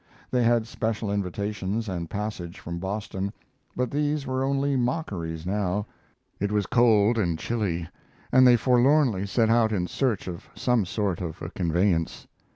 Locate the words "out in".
9.51-9.85